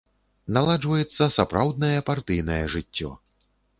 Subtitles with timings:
[0.55, 3.11] Наладжваецца сапраўднае партыйнае жыццё.